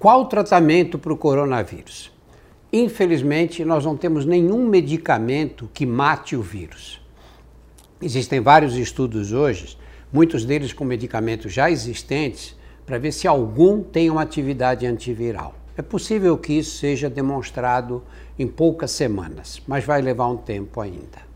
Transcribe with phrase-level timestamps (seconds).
[0.00, 2.10] Qual o tratamento para o coronavírus?
[2.72, 7.02] Infelizmente, nós não temos nenhum medicamento que mate o vírus.
[8.00, 9.76] Existem vários estudos hoje,
[10.10, 15.54] muitos deles com medicamentos já existentes, para ver se algum tem uma atividade antiviral.
[15.76, 18.02] É possível que isso seja demonstrado
[18.38, 21.28] em poucas semanas, mas vai levar um tempo ainda.